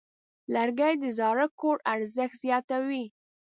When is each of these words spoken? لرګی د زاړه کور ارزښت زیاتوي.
لرګی 0.53 0.93
د 1.03 1.05
زاړه 1.19 1.47
کور 1.59 1.77
ارزښت 1.93 2.35
زیاتوي. 2.43 3.05